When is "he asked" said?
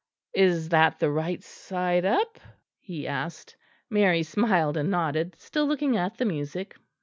2.79-3.55